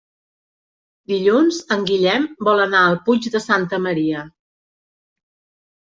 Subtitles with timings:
[1.11, 4.27] Dilluns en Guillem vol anar al Puig de Santa Maria.